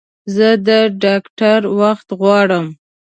[0.35, 0.69] زه د
[1.03, 2.65] ډاکټر وخت غواړم